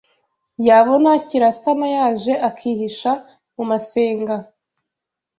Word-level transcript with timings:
Yabona 0.67 1.11
Kirasana 1.27 1.87
yaje 1.95 2.33
akihisha 2.49 3.11
mu 3.55 3.63
masenga 3.69 4.35